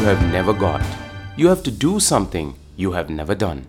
[0.00, 0.82] you have never got.
[1.36, 3.66] You have to do something you have never done.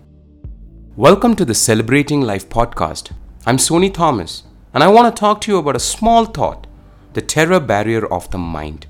[0.96, 3.12] Welcome to the Celebrating Life podcast.
[3.44, 6.66] I'm Sony Thomas, and I want to talk to you about a small thought
[7.12, 8.86] the terror barrier of the mind,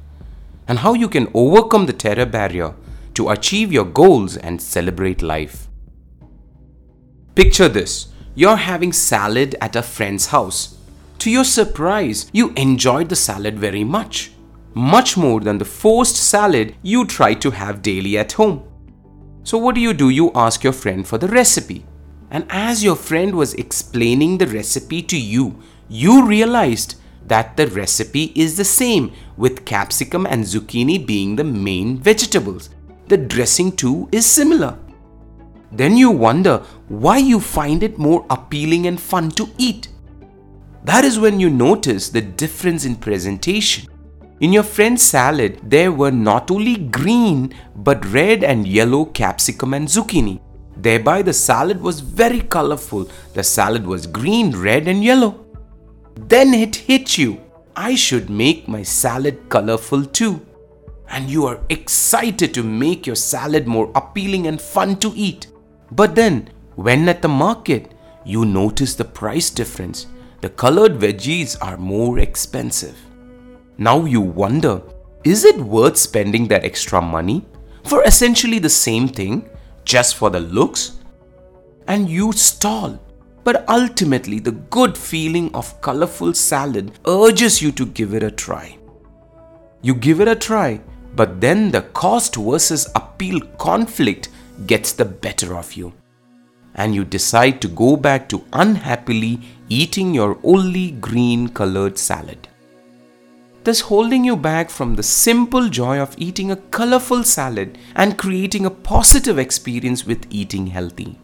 [0.69, 2.77] and how you can overcome the terror barrier
[3.15, 5.69] to achieve your goals and celebrate life.
[7.35, 10.79] Picture this you're having salad at a friend's house.
[11.19, 14.32] To your surprise, you enjoyed the salad very much
[14.75, 18.63] much more than the forced salad you try to have daily at home.
[19.45, 20.09] So, what do you do?
[20.09, 21.85] You ask your friend for the recipe.
[22.31, 28.33] And as your friend was explaining the recipe to you, you realized that the recipe
[28.35, 32.71] is the same, with capsicum and zucchini being the main vegetables.
[33.09, 34.79] The dressing too is similar.
[35.71, 39.89] Then you wonder why you find it more appealing and fun to eat.
[40.85, 43.92] That is when you notice the difference in presentation.
[44.43, 49.87] In your friend's salad, there were not only green but red and yellow capsicum and
[49.87, 50.41] zucchini.
[50.77, 53.09] Thereby, the salad was very colorful.
[53.35, 55.45] The salad was green, red, and yellow.
[56.17, 57.41] Then it hit you.
[57.77, 60.45] I should make my salad colorful too.
[61.09, 65.47] And you are excited to make your salad more appealing and fun to eat.
[65.93, 67.93] But then, when at the market,
[68.25, 70.07] you notice the price difference.
[70.41, 72.99] The colored veggies are more expensive.
[73.79, 74.83] Now you wonder
[75.25, 77.45] is it worth spending that extra money
[77.85, 79.49] for essentially the same thing
[79.85, 80.99] just for the looks?
[81.87, 83.01] And you stall.
[83.45, 88.79] But ultimately, the good feeling of colorful salad urges you to give it a try.
[89.81, 90.81] You give it a try,
[91.17, 94.29] but then the cost versus appeal conflict
[94.67, 95.93] gets the better of you.
[96.77, 102.49] And you decide to go back to unhappily eating your only green colored salad
[103.65, 108.67] thus holding you back from the simple joy of eating a colorful salad and creating
[108.67, 111.19] a positive experience with eating healthy.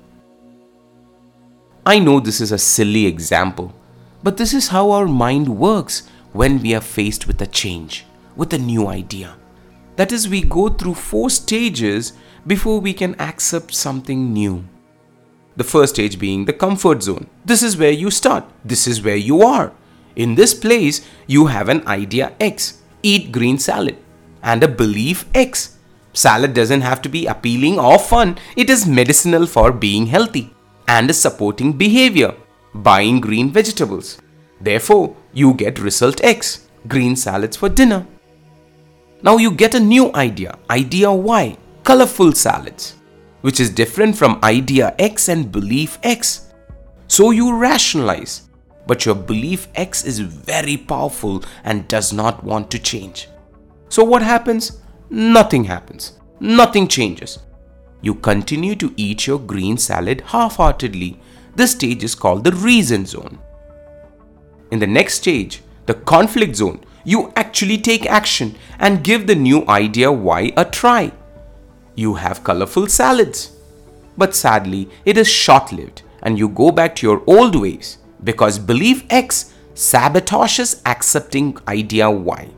[1.84, 3.74] I know this is a silly example,
[4.22, 8.04] but this is how our mind works when we are faced with a change,
[8.36, 9.36] with a new idea.
[9.96, 12.12] That is, we go through four stages
[12.46, 14.64] before we can accept something new.
[15.56, 17.26] The first stage being the comfort zone.
[17.44, 19.72] This is where you start, this is where you are.
[20.18, 23.96] In this place, you have an idea X eat green salad
[24.42, 25.76] and a belief X.
[26.12, 30.52] Salad doesn't have to be appealing or fun, it is medicinal for being healthy
[30.88, 32.34] and a supporting behavior
[32.74, 34.18] buying green vegetables.
[34.60, 38.04] Therefore, you get result X green salads for dinner.
[39.22, 42.96] Now you get a new idea, idea Y, colorful salads,
[43.42, 46.52] which is different from idea X and belief X.
[47.06, 48.47] So you rationalize
[48.88, 53.28] but your belief X is very powerful and does not want to change.
[53.90, 54.80] So, what happens?
[55.10, 56.18] Nothing happens.
[56.40, 57.38] Nothing changes.
[58.00, 61.20] You continue to eat your green salad half heartedly.
[61.54, 63.38] This stage is called the reason zone.
[64.70, 69.66] In the next stage, the conflict zone, you actually take action and give the new
[69.68, 71.12] idea Y a try.
[71.94, 73.52] You have colorful salads.
[74.16, 78.58] But sadly, it is short lived and you go back to your old ways because
[78.58, 82.48] belief X sabotages accepting idea Y.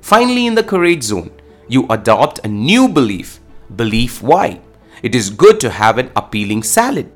[0.00, 1.30] Finally, in the courage zone,
[1.68, 3.40] you adopt a new belief,
[3.76, 4.60] belief Y.
[5.02, 7.12] It is good to have an appealing salad.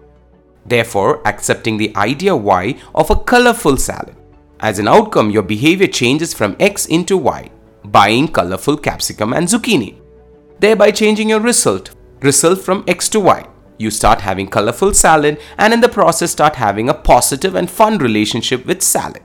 [0.66, 4.16] Therefore, accepting the idea Y of a colorful salad.
[4.60, 7.50] As an outcome, your behavior changes from X into Y,
[7.84, 10.00] buying colorful capsicum and zucchini,
[10.58, 13.46] thereby changing your result, result from X to Y.
[13.78, 17.98] You start having colorful salad and in the process start having a positive and fun
[17.98, 19.22] relationship with salad.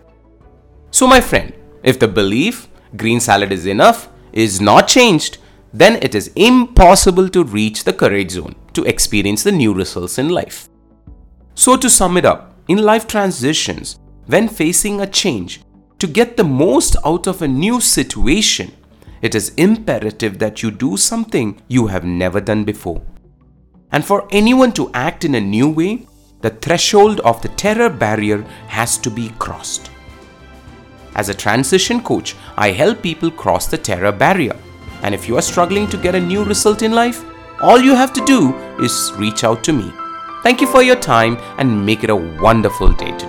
[0.92, 2.68] So, my friend, if the belief
[2.98, 5.38] green salad is enough is not changed,
[5.72, 10.30] then it is impossible to reach the courage zone to experience the new results in
[10.30, 10.68] life.
[11.54, 15.62] So, to sum it up, in life transitions, when facing a change,
[16.00, 18.72] to get the most out of a new situation,
[19.22, 23.02] it is imperative that you do something you have never done before.
[23.92, 26.06] And for anyone to act in a new way,
[26.42, 29.90] the threshold of the terror barrier has to be crossed.
[31.16, 34.56] As a transition coach, I help people cross the terror barrier.
[35.02, 37.26] And if you are struggling to get a new result in life,
[37.62, 39.92] all you have to do is reach out to me.
[40.44, 43.29] Thank you for your time and make it a wonderful day today.